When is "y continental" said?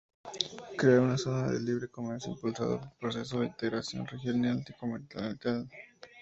4.67-5.69